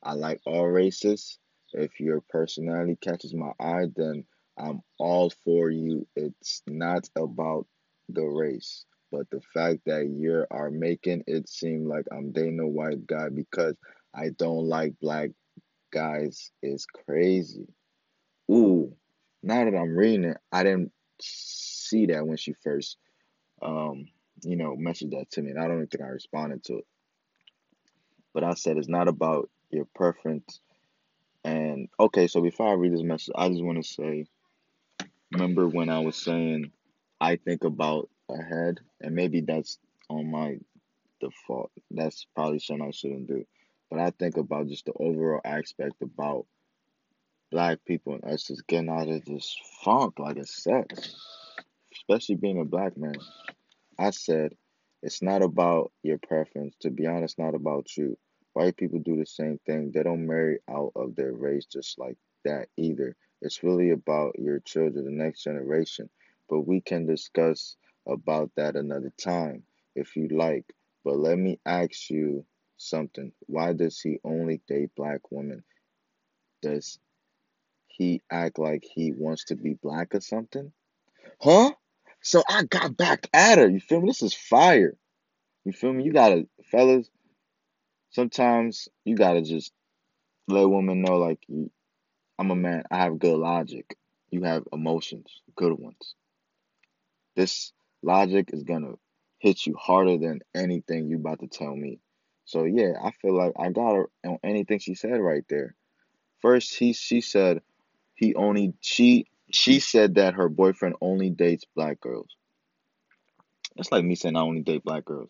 I 0.01 0.13
like 0.13 0.39
all 0.45 0.65
races. 0.65 1.39
If 1.73 1.99
your 1.99 2.21
personality 2.29 2.97
catches 3.01 3.33
my 3.33 3.51
eye, 3.59 3.87
then 3.93 4.23
I'm 4.57 4.79
all 4.97 5.29
for 5.43 5.69
you. 5.69 6.07
It's 6.15 6.61
not 6.67 7.09
about 7.17 7.67
the 8.07 8.23
race, 8.23 8.85
but 9.11 9.29
the 9.29 9.41
fact 9.53 9.79
that 9.87 10.07
you 10.07 10.45
are 10.49 10.71
making 10.71 11.25
it 11.27 11.49
seem 11.49 11.83
like 11.85 12.05
I'm 12.13 12.31
dating 12.31 12.61
a 12.61 12.67
white 12.67 13.05
guy 13.05 13.27
because 13.27 13.75
I 14.15 14.29
don't 14.29 14.69
like 14.69 14.93
black 15.01 15.31
guys 15.91 16.51
is 16.61 16.85
crazy. 16.85 17.67
Ooh, 18.51 18.93
now 19.43 19.65
that 19.65 19.75
I'm 19.75 19.95
reading 19.95 20.25
it, 20.25 20.37
I 20.51 20.63
didn't 20.63 20.91
see 21.21 22.05
that 22.07 22.25
when 22.25 22.37
she 22.37 22.53
first 22.53 22.97
um 23.61 24.07
you 24.43 24.55
know, 24.55 24.75
messaged 24.75 25.11
that 25.11 25.31
to 25.31 25.41
me, 25.41 25.51
and 25.51 25.59
I 25.59 25.63
don't 25.63 25.77
even 25.77 25.87
think 25.87 26.03
I 26.03 26.07
responded 26.07 26.63
to 26.65 26.77
it. 26.79 26.85
But 28.33 28.43
I 28.43 28.53
said 28.53 28.77
it's 28.77 28.87
not 28.87 29.07
about 29.07 29.49
your 29.71 29.85
preference. 29.95 30.59
And 31.43 31.87
okay, 31.99 32.27
so 32.27 32.41
before 32.41 32.69
I 32.69 32.73
read 32.73 32.93
this 32.93 33.01
message, 33.01 33.33
I 33.35 33.49
just 33.49 33.63
want 33.63 33.83
to 33.83 33.87
say, 33.87 34.25
remember 35.31 35.67
when 35.67 35.89
I 35.89 35.99
was 35.99 36.15
saying 36.15 36.71
I 37.19 37.37
think 37.37 37.63
about 37.63 38.09
ahead, 38.29 38.79
and 39.01 39.15
maybe 39.15 39.41
that's 39.41 39.79
on 40.09 40.29
my 40.29 40.57
default. 41.19 41.71
That's 41.89 42.27
probably 42.35 42.59
something 42.59 42.87
I 42.87 42.91
shouldn't 42.91 43.27
do. 43.27 43.45
But 43.89 43.99
I 43.99 44.11
think 44.11 44.37
about 44.37 44.67
just 44.67 44.85
the 44.85 44.93
overall 44.93 45.41
aspect 45.45 46.01
about 46.01 46.45
black 47.51 47.79
people 47.85 48.13
and 48.13 48.25
us 48.25 48.43
just 48.43 48.67
getting 48.67 48.89
out 48.89 49.07
of 49.07 49.23
this 49.25 49.55
funk, 49.83 50.19
like 50.19 50.37
it 50.37 50.47
sucks, 50.47 51.15
especially 51.93 52.35
being 52.35 52.59
a 52.59 52.65
black 52.65 52.97
man. 52.97 53.15
I 53.97 54.11
said, 54.11 54.53
it's 55.01 55.21
not 55.21 55.41
about 55.41 55.91
your 56.03 56.17
preference. 56.17 56.75
To 56.81 56.89
be 56.89 57.07
honest, 57.07 57.39
not 57.39 57.55
about 57.55 57.95
you. 57.95 58.17
White 58.53 58.75
people 58.75 58.99
do 58.99 59.17
the 59.17 59.25
same 59.25 59.59
thing. 59.65 59.91
They 59.93 60.03
don't 60.03 60.27
marry 60.27 60.59
out 60.69 60.91
of 60.95 61.15
their 61.15 61.31
race 61.31 61.65
just 61.65 61.97
like 61.99 62.17
that 62.43 62.67
either. 62.75 63.15
It's 63.41 63.63
really 63.63 63.91
about 63.91 64.37
your 64.39 64.59
children, 64.59 65.05
the 65.05 65.11
next 65.11 65.43
generation. 65.43 66.09
But 66.49 66.61
we 66.61 66.81
can 66.81 67.05
discuss 67.05 67.77
about 68.07 68.51
that 68.55 68.75
another 68.75 69.13
time 69.21 69.63
if 69.95 70.15
you 70.15 70.27
like. 70.29 70.65
But 71.03 71.17
let 71.17 71.37
me 71.37 71.59
ask 71.65 72.09
you 72.09 72.45
something. 72.77 73.31
Why 73.47 73.73
does 73.73 73.99
he 73.99 74.19
only 74.23 74.61
date 74.67 74.91
black 74.95 75.31
women? 75.31 75.63
Does 76.61 76.99
he 77.87 78.21
act 78.31 78.59
like 78.59 78.83
he 78.83 79.11
wants 79.11 79.45
to 79.45 79.55
be 79.55 79.73
black 79.73 80.13
or 80.15 80.21
something? 80.21 80.71
Huh? 81.41 81.71
So 82.21 82.43
I 82.47 82.63
got 82.63 82.97
back 82.97 83.27
at 83.33 83.57
her. 83.57 83.67
You 83.67 83.79
feel 83.79 84.01
me? 84.01 84.07
This 84.07 84.23
is 84.23 84.33
fire. 84.33 84.95
You 85.65 85.71
feel 85.71 85.93
me? 85.93 86.03
You 86.03 86.13
gotta, 86.13 86.47
fellas, 86.71 87.09
sometimes 88.11 88.87
you 89.05 89.15
gotta 89.15 89.41
just 89.41 89.71
let 90.47 90.69
women 90.69 91.01
know, 91.01 91.17
like, 91.17 91.39
I'm 92.39 92.51
a 92.51 92.55
man. 92.55 92.83
I 92.89 92.97
have 92.97 93.19
good 93.19 93.37
logic. 93.37 93.97
You 94.29 94.43
have 94.43 94.63
emotions, 94.71 95.41
good 95.55 95.73
ones. 95.73 96.15
This 97.35 97.73
logic 98.01 98.49
is 98.53 98.63
gonna 98.63 98.93
hit 99.39 99.65
you 99.65 99.75
harder 99.75 100.17
than 100.17 100.39
anything 100.55 101.07
you 101.07 101.17
about 101.17 101.39
to 101.39 101.47
tell 101.47 101.75
me. 101.75 101.99
So 102.47 102.63
yeah, 102.63 102.93
I 103.03 103.11
feel 103.11 103.35
like 103.35 103.51
I 103.59 103.69
got 103.71 103.93
her 103.93 104.09
on 104.25 104.39
anything 104.41 104.79
she 104.79 104.95
said 104.95 105.19
right 105.19 105.43
there. 105.49 105.75
First, 106.41 106.75
he 106.75 106.93
she 106.93 107.19
said 107.19 107.61
he 108.15 108.35
only 108.35 108.73
she 108.79 109.27
she 109.51 109.81
said 109.81 110.15
that 110.15 110.35
her 110.35 110.47
boyfriend 110.47 110.95
only 111.01 111.29
dates 111.29 111.65
black 111.75 111.99
girls. 111.99 112.29
That's 113.75 113.91
like 113.91 114.05
me 114.05 114.15
saying 114.15 114.37
I 114.37 114.41
only 114.41 114.61
date 114.61 114.85
black 114.85 115.03
girls, 115.03 115.29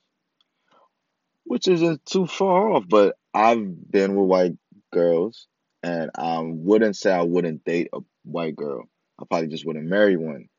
which 1.44 1.68
isn't 1.68 2.06
too 2.06 2.28
far 2.28 2.70
off. 2.70 2.84
But 2.88 3.18
I've 3.34 3.92
been 3.92 4.16
with 4.16 4.30
white 4.30 4.58
girls, 4.94 5.48
and 5.82 6.12
I 6.16 6.40
wouldn't 6.44 6.98
say 6.98 7.12
I 7.12 7.24
wouldn't 7.24 7.66
date 7.66 7.90
a 7.94 8.02
white 8.26 8.56
girl. 8.56 8.84
I 9.20 9.26
probably 9.26 9.48
just 9.48 9.66
wouldn't 9.66 9.88
marry 9.88 10.18
one. 10.18 10.50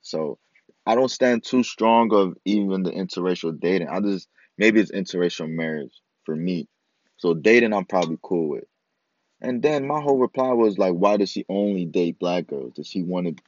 So 0.00 0.38
I 0.86 0.94
don't 0.94 1.10
stand 1.10 1.42
too 1.42 1.64
strong 1.64 2.14
of 2.14 2.34
even 2.44 2.84
the 2.84 2.92
interracial 2.92 3.58
dating. 3.58 3.88
I 3.88 3.98
just 3.98 4.28
maybe 4.56 4.78
it's 4.78 4.92
interracial 4.92 5.50
marriage 5.50 6.00
for 6.24 6.36
me. 6.36 6.68
So 7.16 7.34
dating 7.34 7.72
I'm 7.72 7.84
probably 7.84 8.18
cool 8.22 8.48
with. 8.50 8.64
And 9.40 9.62
then 9.62 9.86
my 9.86 10.00
whole 10.00 10.18
reply 10.18 10.52
was 10.52 10.78
like, 10.78 10.94
why 10.94 11.16
does 11.16 11.30
she 11.30 11.44
only 11.48 11.84
date 11.84 12.18
black 12.18 12.46
girls? 12.46 12.74
Does 12.74 12.86
she 12.86 13.02
want 13.02 13.26
to? 13.26 13.42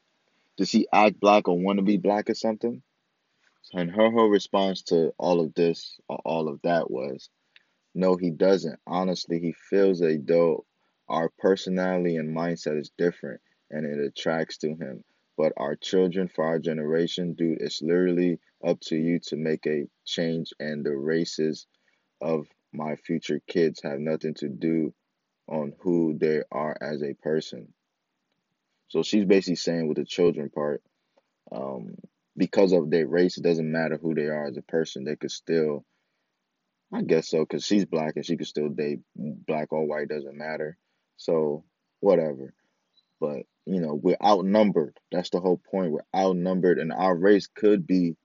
Does 0.57 0.69
she 0.69 0.87
act 0.93 1.21
black 1.21 1.49
or 1.49 1.59
want 1.59 1.79
to 1.79 1.83
be 1.83 1.97
black 1.97 2.31
or 2.31 2.35
something? 2.35 2.83
And 3.73 3.91
her 3.91 4.11
whole 4.11 4.29
response 4.29 4.83
to 4.85 5.13
all 5.19 5.41
of 5.41 5.55
this, 5.55 5.99
all 6.09 6.49
of 6.49 6.61
that, 6.63 6.91
was, 6.91 7.29
no, 7.95 8.17
he 8.17 8.31
doesn't. 8.31 8.79
Honestly, 8.87 9.39
he 9.39 9.53
feels 9.53 10.01
as 10.03 10.19
though 10.25 10.65
our 11.09 11.31
personality 11.39 12.17
and 12.17 12.37
mindset 12.37 12.79
is 12.81 12.91
different, 12.97 13.41
and 13.71 13.85
it 13.85 13.99
attracts 14.05 14.59
to 14.59 14.69
him. 14.69 15.03
But 15.37 15.53
our 15.57 15.77
children, 15.77 16.29
for 16.29 16.45
our 16.45 16.59
generation, 16.59 17.35
dude, 17.35 17.61
it's 17.61 17.83
literally 17.83 18.39
up 18.65 18.81
to 18.83 18.97
you 18.97 19.19
to 19.29 19.37
make 19.37 19.67
a 19.67 19.87
change, 20.07 20.53
and 20.61 20.85
the 20.85 20.97
races 20.97 21.67
of 22.21 22.47
my 22.77 22.97
future 22.97 23.41
kids 23.47 23.81
have 23.83 23.99
nothing 23.99 24.35
to 24.35 24.49
do 24.49 24.93
on 25.49 25.73
who 25.81 26.17
they 26.19 26.43
are 26.51 26.77
as 26.81 27.03
a 27.03 27.15
person. 27.15 27.73
So 28.89 29.03
she's 29.03 29.25
basically 29.25 29.57
saying 29.57 29.89
with 29.89 29.97
the 29.97 30.05
children 30.05 30.51
part, 30.51 30.83
um, 31.53 31.97
because 32.37 32.73
of 32.73 32.91
their 32.91 33.07
race, 33.07 33.39
it 33.39 33.45
doesn't 33.45 33.71
matter 33.71 33.99
who 34.01 34.15
they 34.15 34.27
are 34.27 34.47
as 34.47 34.57
a 34.57 34.63
person. 34.63 35.05
They 35.05 35.17
could 35.17 35.31
still, 35.31 35.85
I 36.93 37.03
guess 37.03 37.29
so, 37.31 37.41
because 37.41 37.65
she's 37.65 37.85
black 37.85 38.13
and 38.17 38.27
she 38.27 38.37
could 38.37 38.47
still 38.47 38.69
date 38.69 39.01
black 39.17 39.73
or 39.73 39.87
white, 39.87 40.09
doesn't 40.09 40.37
matter. 40.37 40.77
So 41.17 41.65
whatever. 42.01 42.55
But 43.21 43.45
you 43.65 43.81
know, 43.81 43.95
we're 43.95 44.17
outnumbered. 44.23 44.99
That's 45.11 45.31
the 45.31 45.41
whole 45.41 45.61
point. 45.71 45.91
We're 45.91 46.01
outnumbered, 46.15 46.79
and 46.79 46.93
our 46.93 47.17
race 47.17 47.49
could 47.53 47.87
be 47.87 48.17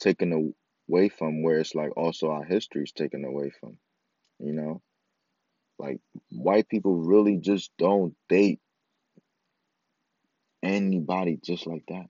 taken 0.00 0.54
away 0.88 1.08
from 1.10 1.42
where 1.42 1.58
it's 1.58 1.74
like 1.74 1.96
also 1.96 2.30
our 2.30 2.44
history 2.44 2.84
is 2.84 2.92
taken 2.92 3.24
away 3.24 3.50
from. 3.60 3.76
You 4.40 4.52
know, 4.52 4.82
like 5.78 6.00
white 6.30 6.68
people 6.68 6.96
really 6.96 7.36
just 7.36 7.70
don't 7.78 8.14
date 8.28 8.60
anybody 10.62 11.38
just 11.42 11.66
like 11.66 11.84
that. 11.88 12.06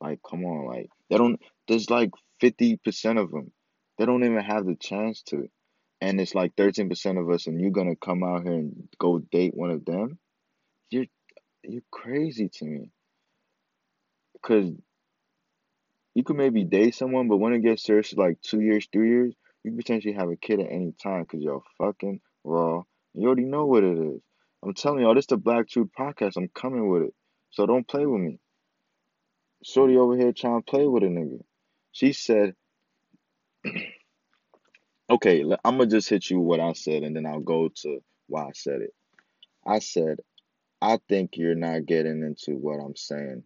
Like, 0.00 0.20
come 0.28 0.44
on, 0.44 0.66
like 0.66 0.90
they 1.10 1.16
don't. 1.16 1.40
There's 1.68 1.90
like 1.90 2.10
fifty 2.40 2.76
percent 2.76 3.18
of 3.18 3.30
them. 3.30 3.52
They 3.98 4.06
don't 4.06 4.24
even 4.24 4.42
have 4.42 4.66
the 4.66 4.76
chance 4.76 5.22
to, 5.28 5.48
and 6.00 6.20
it's 6.20 6.34
like 6.34 6.54
thirteen 6.56 6.88
percent 6.88 7.18
of 7.18 7.30
us, 7.30 7.46
and 7.46 7.60
you're 7.60 7.70
gonna 7.70 7.96
come 7.96 8.22
out 8.22 8.42
here 8.42 8.52
and 8.52 8.88
go 8.98 9.18
date 9.18 9.54
one 9.54 9.70
of 9.70 9.84
them. 9.84 10.18
You're 10.90 11.06
you're 11.62 11.82
crazy 11.90 12.48
to 12.48 12.64
me. 12.64 12.90
Cause 14.42 14.70
you 16.14 16.24
could 16.24 16.36
maybe 16.36 16.64
date 16.64 16.94
someone, 16.94 17.28
but 17.28 17.38
when 17.38 17.52
it 17.52 17.62
gets 17.62 17.82
serious, 17.82 18.12
like 18.14 18.40
two 18.40 18.60
years, 18.60 18.88
three 18.92 19.08
years, 19.08 19.34
you 19.66 19.76
potentially 19.76 20.14
have 20.14 20.28
a 20.28 20.36
kid 20.36 20.60
at 20.60 20.70
any 20.70 20.92
time 21.02 21.22
because 21.22 21.42
you're 21.42 21.62
fucking 21.78 22.20
raw. 22.44 22.82
You 23.14 23.26
already 23.26 23.44
know 23.44 23.66
what 23.66 23.82
it 23.82 23.98
is. 23.98 24.20
I'm 24.64 24.74
telling 24.74 25.00
y'all, 25.00 25.14
this 25.14 25.26
the 25.26 25.36
Black 25.36 25.68
Truth 25.68 25.88
podcast. 25.98 26.36
I'm 26.36 26.48
coming 26.54 26.88
with 26.88 27.02
it. 27.02 27.14
So 27.50 27.66
don't 27.66 27.86
play 27.86 28.06
with 28.06 28.20
me. 28.20 28.38
Shorty 29.64 29.96
over 29.96 30.16
here 30.16 30.32
trying 30.32 30.62
to 30.62 30.70
play 30.70 30.86
with 30.86 31.02
a 31.02 31.06
nigga. 31.06 31.40
She 31.90 32.12
said, 32.12 32.54
okay, 35.10 35.42
I'm 35.64 35.76
going 35.76 35.88
to 35.88 35.96
just 35.96 36.08
hit 36.08 36.30
you 36.30 36.40
what 36.40 36.60
I 36.60 36.72
said 36.72 37.02
and 37.02 37.16
then 37.16 37.26
I'll 37.26 37.40
go 37.40 37.68
to 37.82 37.98
why 38.28 38.44
I 38.44 38.50
said 38.54 38.82
it. 38.82 38.94
I 39.66 39.80
said, 39.80 40.18
I 40.80 41.00
think 41.08 41.32
you're 41.34 41.54
not 41.56 41.86
getting 41.86 42.22
into 42.22 42.56
what 42.56 42.78
I'm 42.78 42.94
saying. 42.96 43.42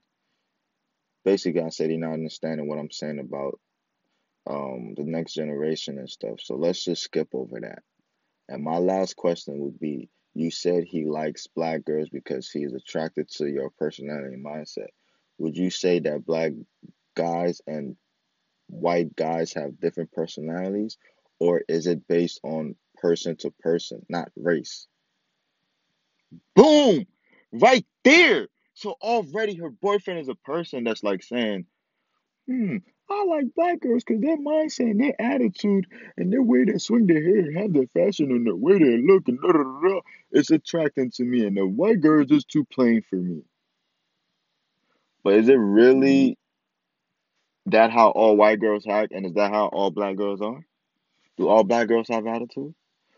Basically, 1.24 1.62
I 1.62 1.70
said 1.70 1.90
you're 1.90 1.98
not 1.98 2.12
understanding 2.12 2.68
what 2.68 2.78
I'm 2.78 2.90
saying 2.90 3.18
about 3.18 3.58
um, 4.46 4.94
the 4.96 5.04
next 5.04 5.34
generation 5.34 5.98
and 5.98 6.08
stuff. 6.08 6.40
So 6.42 6.56
let's 6.56 6.84
just 6.84 7.02
skip 7.02 7.28
over 7.34 7.60
that. 7.60 7.82
And 8.48 8.64
my 8.64 8.78
last 8.78 9.16
question 9.16 9.58
would 9.60 9.78
be 9.78 10.08
you 10.34 10.50
said 10.50 10.84
he 10.84 11.04
likes 11.04 11.46
black 11.48 11.84
girls 11.84 12.08
because 12.08 12.50
he 12.50 12.60
is 12.60 12.72
attracted 12.72 13.28
to 13.30 13.46
your 13.46 13.70
personality 13.70 14.34
and 14.34 14.44
mindset. 14.44 14.88
Would 15.38 15.56
you 15.56 15.70
say 15.70 16.00
that 16.00 16.26
black 16.26 16.52
guys 17.14 17.60
and 17.66 17.96
white 18.68 19.14
guys 19.16 19.52
have 19.54 19.80
different 19.80 20.12
personalities, 20.12 20.96
or 21.38 21.62
is 21.68 21.86
it 21.86 22.06
based 22.06 22.40
on 22.44 22.76
person 22.96 23.36
to 23.36 23.50
person, 23.60 24.04
not 24.08 24.30
race? 24.36 24.86
Boom! 26.54 27.06
Right 27.52 27.86
there! 28.04 28.48
So 28.74 28.92
already 29.02 29.56
her 29.56 29.70
boyfriend 29.70 30.20
is 30.20 30.28
a 30.28 30.34
person 30.34 30.84
that's 30.84 31.02
like 31.02 31.22
saying, 31.22 31.66
hmm, 32.46 32.76
I 33.10 33.24
like 33.24 33.54
black 33.56 33.80
girls 33.80 34.04
because 34.04 34.22
their 34.22 34.36
mindset 34.38 34.90
and 34.90 35.00
their 35.00 35.20
attitude 35.20 35.86
and 36.16 36.32
their 36.32 36.42
way 36.42 36.64
they 36.64 36.78
swing 36.78 37.06
their 37.06 37.22
hair, 37.22 37.38
and 37.38 37.56
have 37.56 37.72
their 37.72 37.88
fashion 37.88 38.30
and 38.30 38.46
the 38.46 38.54
way 38.54 38.78
they 38.78 38.98
look 38.98 39.28
and 39.28 39.38
da 39.40 39.52
da 39.52 39.62
da, 39.62 40.00
it's 40.30 40.50
attracting 40.50 41.10
to 41.12 41.24
me. 41.24 41.44
And 41.44 41.56
the 41.56 41.66
white 41.66 42.00
girls 42.00 42.30
is 42.30 42.44
too 42.44 42.64
plain 42.64 43.02
for 43.02 43.16
me. 43.16 43.42
But 45.24 45.34
is 45.34 45.48
it 45.48 45.54
really 45.54 46.38
that 47.66 47.90
how 47.90 48.10
all 48.10 48.36
white 48.36 48.60
girls 48.60 48.86
act, 48.88 49.12
and 49.12 49.26
is 49.26 49.34
that 49.34 49.52
how 49.52 49.66
all 49.66 49.90
black 49.90 50.16
girls 50.16 50.40
are? 50.40 50.64
Do 51.36 51.48
all 51.48 51.64
black 51.64 51.88
girls 51.88 52.08
have 52.08 52.26
attitude? 52.26 52.74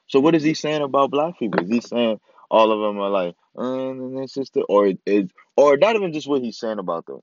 So 0.09 0.21
what 0.21 0.35
is 0.35 0.43
he 0.43 0.55
saying 0.55 0.83
about 0.83 1.11
black 1.11 1.39
people? 1.39 1.63
Is 1.65 1.71
he 1.71 1.81
saying 1.81 2.19
all 2.51 2.73
of 2.73 2.81
them 2.81 3.01
are 3.01 3.11
like, 3.11 3.35
um, 3.57 4.17
and 4.17 4.31
sister, 4.31 4.63
or 4.69 4.93
is, 5.07 5.31
or 5.57 5.77
not 5.77 5.97
even 5.97 6.13
just 6.13 6.29
what 6.29 6.43
he's 6.43 6.59
saying 6.59 6.79
about 6.79 7.07
them? 7.07 7.21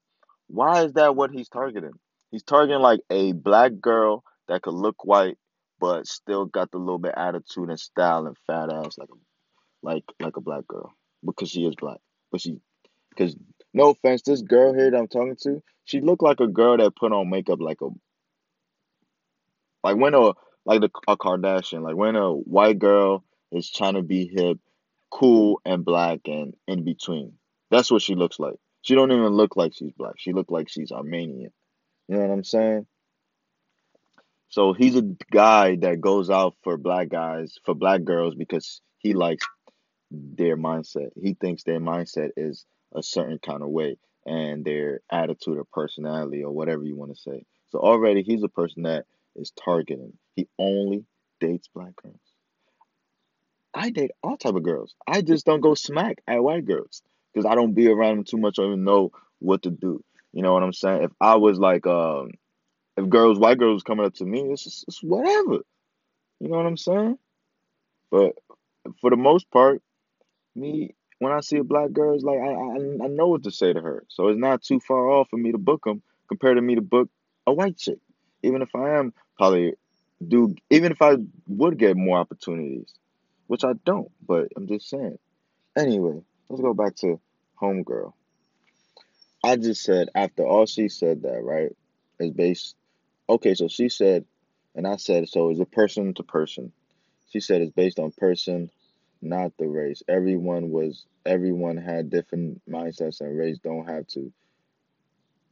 Why 0.48 0.84
is 0.84 0.94
that 0.94 1.16
what 1.16 1.32
he's 1.32 1.50
targeting? 1.50 1.94
He's 2.32 2.44
targeting 2.44 2.82
like 2.82 3.02
a 3.10 3.34
black 3.34 3.74
girl 3.82 4.24
that 4.48 4.62
could 4.62 4.74
look 4.74 5.06
white, 5.06 5.38
but 5.80 6.08
still 6.08 6.46
got 6.46 6.72
the 6.72 6.78
little 6.78 7.00
bit 7.00 7.14
attitude 7.18 7.70
and 7.70 7.80
style 7.80 8.28
and 8.28 8.38
fat 8.48 8.72
ass 8.72 8.98
like 8.98 9.10
a 9.10 9.18
like 9.82 10.04
like 10.20 10.38
a 10.38 10.42
black 10.42 10.68
girl 10.68 10.94
because 11.26 11.50
she 11.50 11.66
is 11.66 11.76
black, 11.76 12.00
but 12.32 12.42
she 12.42 12.58
because 13.12 13.36
no 13.74 13.90
offense, 13.92 14.22
this 14.24 14.42
girl 14.42 14.74
here 14.74 14.92
that 14.92 14.98
I'm 14.98 15.08
talking 15.08 15.38
to, 15.44 15.62
she 15.86 16.02
looked 16.02 16.24
like 16.24 16.40
a 16.40 16.48
girl 16.48 16.78
that 16.78 16.96
put 16.96 17.12
on 17.14 17.30
makeup 17.30 17.60
like 17.62 17.82
a 17.82 17.90
Like 19.84 19.98
when 19.98 20.14
a 20.14 20.34
like 20.66 20.82
the 20.82 20.90
a 21.08 21.18
Kardashian, 21.18 21.84
like 21.84 21.96
when 21.96 22.16
a 22.16 22.32
white 22.32 22.80
girl 22.80 23.24
is 23.52 23.72
trying 23.72 23.96
to 23.96 24.04
be 24.04 24.28
hip, 24.28 24.60
cool 25.12 25.62
and 25.66 25.86
black 25.86 26.22
and 26.26 26.54
in 26.68 26.84
between. 26.84 27.34
That's 27.72 27.92
what 27.92 28.02
she 28.02 28.16
looks 28.16 28.40
like. 28.40 28.56
She 28.82 28.96
don't 28.96 29.12
even 29.12 29.30
look 29.30 29.56
like 29.56 29.74
she's 29.76 29.94
black. 29.94 30.16
She 30.18 30.34
look 30.34 30.52
like 30.52 30.70
she's 30.70 30.92
Armenian. 30.92 31.52
You 32.10 32.16
know 32.16 32.22
what 32.22 32.32
I'm 32.32 32.44
saying? 32.44 32.88
So 34.48 34.74
he's 34.74 34.96
a 34.96 35.04
guy 35.32 35.76
that 35.76 36.02
goes 36.02 36.32
out 36.32 36.56
for 36.64 36.76
black 36.76 37.10
guys, 37.10 37.60
for 37.64 37.76
black 37.76 38.04
girls 38.04 38.34
because 38.34 38.82
he 38.98 39.14
likes 39.14 39.46
their 40.10 40.58
mindset. 40.58 41.12
He 41.22 41.36
thinks 41.36 41.64
their 41.64 41.80
mindset 41.80 42.32
is 42.36 42.66
a 42.96 43.04
certain 43.04 43.38
kind 43.38 43.62
of 43.62 43.70
way 43.70 43.98
and 44.26 44.66
their 44.66 45.02
attitude 45.12 45.60
or 45.60 45.66
personality 45.72 46.44
or 46.44 46.52
whatever 46.52 46.84
you 46.84 46.96
want 46.96 47.16
to 47.16 47.22
say. 47.22 47.46
So 47.70 47.78
already 47.78 48.24
he's 48.24 48.42
a 48.42 48.50
person 48.50 48.84
that 48.84 49.06
is 49.36 49.52
targeting. 49.64 50.14
He 50.36 50.48
only 50.58 51.06
dates 51.40 51.70
black 51.76 51.96
girls. 52.02 52.18
I 53.72 53.92
date 53.92 54.12
all 54.24 54.36
type 54.36 54.56
of 54.56 54.64
girls. 54.64 54.96
I 55.08 55.22
just 55.22 55.46
don't 55.46 55.62
go 55.62 55.76
smack 55.76 56.24
at 56.28 56.44
white 56.44 56.66
girls 56.66 57.04
because 57.32 57.46
I 57.46 57.54
don't 57.54 57.76
be 57.76 57.88
around 57.88 58.16
them 58.16 58.24
too 58.24 58.38
much 58.38 58.58
or 58.58 58.66
even 58.66 58.84
know 58.84 59.12
what 59.38 59.62
to 59.62 59.70
do. 59.70 60.04
You 60.34 60.44
know 60.44 60.54
what 60.54 60.64
I'm 60.64 60.74
saying? 60.74 61.04
If 61.04 61.12
I 61.20 61.36
was 61.36 61.60
like, 61.60 61.88
um, 61.88 62.32
if 62.98 63.10
girls, 63.10 63.40
white 63.40 63.58
girls 63.58 63.84
coming 63.84 64.06
up 64.06 64.14
to 64.16 64.26
me, 64.26 64.42
it's 64.52 64.64
just 64.64 64.86
it's 64.88 65.02
whatever. 65.02 65.60
You 66.40 66.50
know 66.50 66.58
what 66.58 66.66
I'm 66.66 66.78
saying? 66.78 67.18
But 68.12 68.36
for 69.02 69.10
the 69.10 69.18
most 69.18 69.50
part, 69.52 69.82
me 70.56 70.96
when 71.20 71.34
I 71.34 71.42
see 71.42 71.58
a 71.58 71.64
black 71.64 71.92
girl, 71.92 72.16
it's 72.16 72.24
like 72.24 72.40
I, 72.40 72.52
I 72.52 73.06
I 73.06 73.08
know 73.08 73.28
what 73.28 73.44
to 73.44 73.52
say 73.52 73.74
to 73.74 73.82
her. 73.82 74.04
So 74.08 74.28
it's 74.30 74.40
not 74.40 74.64
too 74.64 74.80
far 74.80 75.10
off 75.10 75.30
for 75.30 75.38
me 75.38 75.52
to 75.52 75.58
book 75.58 75.84
them 75.84 76.02
compared 76.28 76.58
to 76.58 76.62
me 76.62 76.76
to 76.76 76.82
book 76.82 77.10
a 77.46 77.54
white 77.54 77.78
chick. 77.78 78.00
Even 78.44 78.62
if 78.62 78.74
I 78.76 78.98
am 78.98 79.14
probably 79.38 79.74
do, 80.26 80.56
even 80.70 80.92
if 80.92 81.02
I 81.02 81.18
would 81.48 81.78
get 81.78 81.98
more 81.98 82.20
opportunities, 82.20 82.94
which 83.48 83.64
I 83.64 83.74
don't. 83.86 84.12
But 84.26 84.50
I'm 84.56 84.68
just 84.68 84.90
saying. 84.90 85.18
Anyway, 85.78 86.22
let's 86.50 86.62
go 86.62 86.74
back 86.74 86.96
to 86.98 87.20
homegirl. 87.62 88.14
I 89.44 89.56
just 89.56 89.84
said 89.84 90.10
after 90.16 90.46
all 90.46 90.66
she 90.66 90.90
said 90.90 91.24
that 91.24 91.44
right 91.44 91.72
is 92.20 92.32
based. 92.32 92.76
Okay, 93.30 93.54
so 93.54 93.68
she 93.68 93.90
said, 93.90 94.26
and 94.76 94.88
I 94.88 94.98
said 94.98 95.30
so. 95.30 95.50
Is 95.52 95.60
a 95.60 95.66
person 95.66 96.14
to 96.16 96.24
person. 96.24 96.72
She 97.32 97.40
said 97.40 97.62
it's 97.62 97.72
based 97.72 98.00
on 98.00 98.12
person 98.12 98.70
not 99.22 99.52
the 99.58 99.68
race. 99.68 100.04
Everyone 100.08 100.72
was 100.72 101.06
everyone 101.26 101.78
had 101.78 102.10
different 102.10 102.62
mindsets 102.70 103.22
and 103.22 103.38
race 103.38 103.58
don't 103.64 103.88
have 103.88 104.08
to. 104.08 104.32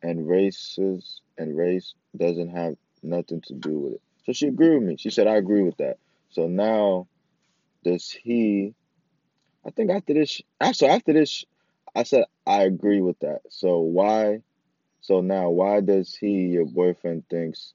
And 0.01 0.27
races 0.27 1.21
and 1.37 1.57
race 1.57 1.93
doesn't 2.15 2.49
have 2.49 2.75
nothing 3.03 3.41
to 3.47 3.53
do 3.53 3.79
with 3.79 3.93
it. 3.93 4.01
So 4.25 4.33
she 4.33 4.47
agreed 4.47 4.75
with 4.75 4.83
me. 4.83 4.97
She 4.97 5.09
said 5.09 5.27
I 5.27 5.35
agree 5.35 5.63
with 5.63 5.77
that. 5.77 5.97
So 6.29 6.47
now 6.47 7.07
does 7.83 8.09
he 8.09 8.73
I 9.65 9.71
think 9.71 9.91
after 9.91 10.13
this 10.13 10.41
actually 10.61 10.89
after 10.89 11.13
this 11.13 11.45
I 11.97 12.03
said 12.03 12.25
I 12.45 12.63
agree 12.63 13.01
with 13.01 13.19
that. 13.19 13.41
So 13.49 13.79
why 13.79 14.43
so 15.01 15.21
now 15.21 15.49
why 15.49 15.81
does 15.81 16.15
he 16.15 16.47
your 16.47 16.65
boyfriend 16.65 17.27
thinks 17.29 17.73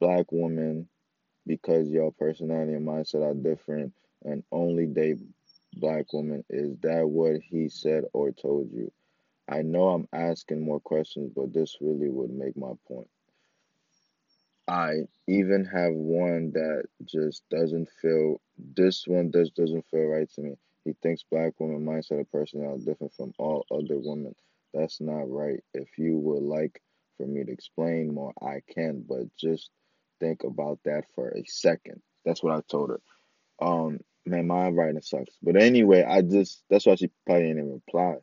black 0.00 0.26
women 0.32 0.88
because 1.46 1.90
your 1.90 2.12
personality 2.12 2.74
and 2.74 2.86
mindset 2.86 3.22
are 3.24 3.34
different 3.34 3.94
and 4.24 4.44
only 4.52 4.86
date 4.86 5.18
black 5.76 6.12
women. 6.12 6.44
Is 6.50 6.76
that 6.82 7.08
what 7.08 7.40
he 7.42 7.68
said 7.68 8.04
or 8.12 8.32
told 8.32 8.72
you? 8.72 8.92
I 9.48 9.62
know 9.62 9.88
I'm 9.88 10.08
asking 10.12 10.64
more 10.64 10.80
questions, 10.80 11.32
but 11.34 11.52
this 11.52 11.78
really 11.80 12.10
would 12.10 12.30
make 12.30 12.56
my 12.56 12.72
point. 12.88 13.08
I 14.68 15.08
even 15.26 15.64
have 15.66 15.94
one 15.94 16.52
that 16.52 16.84
just 17.04 17.48
doesn't 17.50 17.88
feel 18.00 18.40
this 18.58 19.06
one 19.06 19.32
just 19.32 19.54
doesn't 19.56 19.86
feel 19.86 20.06
right 20.06 20.28
to 20.30 20.42
me. 20.42 20.56
He 20.84 20.94
thinks 21.02 21.24
black 21.30 21.54
women 21.58 21.84
mindset 21.84 22.18
and 22.18 22.30
personality 22.30 22.82
are 22.82 22.84
different 22.84 23.14
from 23.14 23.32
all 23.38 23.64
other 23.70 23.98
women. 23.98 24.34
That's 24.72 25.00
not 25.00 25.30
right. 25.30 25.62
If 25.72 25.98
you 25.98 26.18
would 26.18 26.42
like 26.42 26.80
for 27.16 27.26
me 27.26 27.44
to 27.44 27.52
explain 27.52 28.12
more, 28.12 28.32
I 28.42 28.60
can, 28.68 29.04
but 29.08 29.34
just 29.38 29.70
think 30.20 30.44
about 30.44 30.80
that 30.84 31.04
for 31.14 31.30
a 31.30 31.44
second. 31.46 32.02
That's 32.24 32.42
what 32.42 32.54
I 32.54 32.60
told 32.68 32.90
her. 32.90 33.00
Um, 33.60 34.00
man, 34.26 34.46
my 34.46 34.68
writing 34.68 35.00
sucks. 35.00 35.36
But 35.42 35.56
anyway, 35.56 36.04
I 36.04 36.22
just 36.22 36.62
that's 36.68 36.86
why 36.86 36.96
she 36.96 37.10
probably 37.26 37.48
didn't 37.48 37.72
reply. 37.72 38.16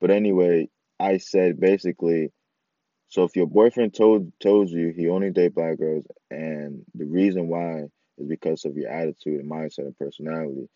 But 0.00 0.10
anyway, 0.10 0.68
I 0.98 1.18
said 1.18 1.60
basically, 1.60 2.32
so 3.08 3.24
if 3.24 3.36
your 3.36 3.46
boyfriend 3.46 3.94
told 3.94 4.32
told 4.40 4.70
you 4.70 4.90
he 4.90 5.08
only 5.08 5.30
date 5.30 5.54
black 5.54 5.78
girls, 5.78 6.06
and 6.30 6.84
the 6.94 7.04
reason 7.04 7.48
why 7.48 7.84
is 8.18 8.28
because 8.28 8.64
of 8.64 8.76
your 8.76 8.90
attitude 8.90 9.40
and 9.40 9.50
mindset 9.50 9.80
and 9.80 9.96
personality, 9.96 10.68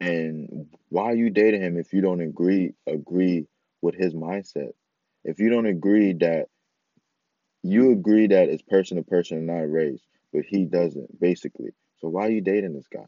and 0.00 0.66
why 0.88 1.04
are 1.04 1.14
you 1.14 1.30
dating 1.30 1.62
him 1.62 1.78
if 1.78 1.92
you 1.92 2.00
don't 2.00 2.20
agree 2.20 2.74
agree 2.86 3.46
with 3.82 3.94
his 3.94 4.14
mindset? 4.14 4.72
If 5.24 5.38
you 5.40 5.48
don't 5.50 5.66
agree 5.66 6.14
that 6.14 6.48
you 7.62 7.92
agree 7.92 8.26
that 8.28 8.48
it's 8.48 8.62
person 8.62 8.98
to 8.98 9.02
person 9.02 9.38
and 9.38 9.46
not 9.46 9.70
race, 9.70 10.02
but 10.32 10.44
he 10.46 10.66
doesn't, 10.66 11.18
basically. 11.20 11.70
So 11.98 12.08
why 12.08 12.26
are 12.26 12.30
you 12.30 12.42
dating 12.42 12.74
this 12.74 12.88
guy? 12.88 13.06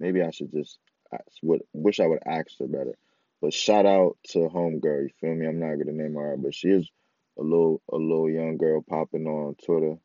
Maybe 0.00 0.22
I 0.22 0.30
should 0.30 0.50
just 0.52 0.78
ask, 1.12 1.24
would 1.42 1.62
wish 1.72 2.00
I 2.00 2.06
would 2.06 2.22
ask 2.26 2.58
her 2.58 2.66
better. 2.66 2.96
But 3.40 3.54
shout 3.54 3.86
out 3.86 4.18
to 4.30 4.48
homegirl, 4.48 5.04
you 5.04 5.10
feel 5.20 5.34
me? 5.34 5.46
I'm 5.46 5.60
not 5.60 5.76
gonna 5.76 5.92
name 5.92 6.14
her, 6.14 6.36
but 6.36 6.54
she 6.54 6.68
is 6.70 6.90
a 7.38 7.42
little 7.42 7.80
a 7.92 7.96
little 7.96 8.28
young 8.28 8.56
girl 8.56 8.82
popping 8.82 9.26
on 9.26 9.54
Twitter. 9.64 9.96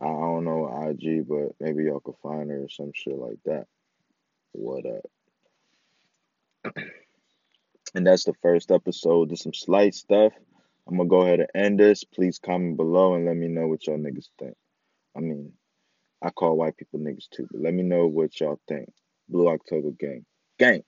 I 0.00 0.06
don't 0.06 0.44
know 0.44 0.88
IG, 0.88 1.26
but 1.28 1.54
maybe 1.60 1.84
y'all 1.84 2.00
could 2.00 2.14
find 2.22 2.50
her 2.50 2.64
or 2.64 2.68
some 2.68 2.92
shit 2.94 3.16
like 3.16 3.38
that. 3.46 3.66
What 4.52 4.84
up? 4.86 6.74
And 7.94 8.06
that's 8.06 8.24
the 8.24 8.34
first 8.42 8.70
episode. 8.70 9.30
Just 9.30 9.44
some 9.44 9.54
slight 9.54 9.94
stuff. 9.94 10.32
I'm 10.86 10.96
gonna 10.96 11.08
go 11.08 11.22
ahead 11.22 11.40
and 11.40 11.48
end 11.54 11.80
this. 11.80 12.04
Please 12.04 12.38
comment 12.38 12.76
below 12.76 13.14
and 13.14 13.26
let 13.26 13.36
me 13.36 13.48
know 13.48 13.66
what 13.66 13.86
y'all 13.86 13.98
niggas 13.98 14.28
think. 14.38 14.54
I 15.16 15.20
mean, 15.20 15.52
I 16.22 16.30
call 16.30 16.56
white 16.56 16.76
people 16.76 17.00
niggas 17.00 17.28
too, 17.30 17.48
but 17.50 17.60
let 17.60 17.74
me 17.74 17.82
know 17.82 18.06
what 18.06 18.38
y'all 18.40 18.60
think. 18.68 18.90
Blue 19.28 19.48
October 19.48 19.90
gang. 19.98 20.24
Gang. 20.58 20.82